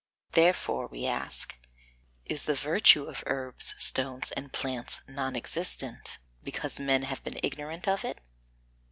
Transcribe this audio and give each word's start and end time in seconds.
Therefore 0.31 0.87
we 0.87 1.05
ask, 1.05 1.55
Is 2.25 2.45
the 2.45 2.55
virtue 2.55 3.03
of 3.03 3.21
herbs, 3.27 3.75
stones 3.77 4.31
and 4.31 4.51
plants 4.51 5.01
non 5.07 5.35
existent 5.35 6.17
because 6.43 6.79
men 6.79 7.03
have 7.03 7.23
been 7.23 7.39
ignorant 7.43 7.87
of 7.87 8.03
it? 8.03 8.19